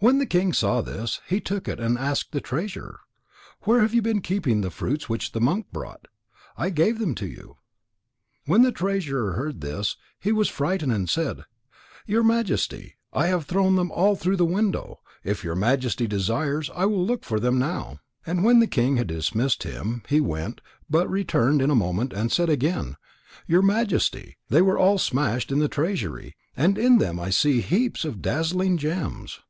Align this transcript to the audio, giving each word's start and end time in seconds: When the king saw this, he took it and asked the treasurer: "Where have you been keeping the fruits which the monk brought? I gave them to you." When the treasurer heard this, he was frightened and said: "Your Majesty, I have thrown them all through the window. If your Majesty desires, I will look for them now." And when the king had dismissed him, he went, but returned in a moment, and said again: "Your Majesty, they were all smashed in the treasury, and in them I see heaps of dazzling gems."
When 0.00 0.18
the 0.18 0.26
king 0.26 0.52
saw 0.52 0.82
this, 0.82 1.22
he 1.26 1.40
took 1.40 1.66
it 1.66 1.80
and 1.80 1.96
asked 1.96 2.32
the 2.32 2.40
treasurer: 2.42 3.00
"Where 3.62 3.80
have 3.80 3.94
you 3.94 4.02
been 4.02 4.20
keeping 4.20 4.60
the 4.60 4.68
fruits 4.70 5.08
which 5.08 5.32
the 5.32 5.40
monk 5.40 5.68
brought? 5.72 6.08
I 6.58 6.68
gave 6.68 6.98
them 6.98 7.14
to 7.14 7.26
you." 7.26 7.56
When 8.44 8.60
the 8.60 8.70
treasurer 8.70 9.32
heard 9.32 9.62
this, 9.62 9.96
he 10.20 10.30
was 10.30 10.50
frightened 10.50 10.92
and 10.92 11.08
said: 11.08 11.46
"Your 12.06 12.22
Majesty, 12.22 12.96
I 13.14 13.28
have 13.28 13.46
thrown 13.46 13.76
them 13.76 13.90
all 13.90 14.14
through 14.14 14.36
the 14.36 14.44
window. 14.44 15.00
If 15.22 15.42
your 15.42 15.54
Majesty 15.54 16.06
desires, 16.06 16.68
I 16.74 16.84
will 16.84 17.06
look 17.06 17.24
for 17.24 17.40
them 17.40 17.58
now." 17.58 18.00
And 18.26 18.44
when 18.44 18.58
the 18.60 18.66
king 18.66 18.98
had 18.98 19.06
dismissed 19.06 19.62
him, 19.62 20.02
he 20.06 20.20
went, 20.20 20.60
but 20.90 21.08
returned 21.08 21.62
in 21.62 21.70
a 21.70 21.74
moment, 21.74 22.12
and 22.12 22.30
said 22.30 22.50
again: 22.50 22.96
"Your 23.46 23.62
Majesty, 23.62 24.36
they 24.50 24.60
were 24.60 24.76
all 24.78 24.98
smashed 24.98 25.50
in 25.50 25.60
the 25.60 25.66
treasury, 25.68 26.36
and 26.54 26.76
in 26.76 26.98
them 26.98 27.18
I 27.18 27.30
see 27.30 27.62
heaps 27.62 28.04
of 28.04 28.20
dazzling 28.20 28.76
gems." 28.76 29.40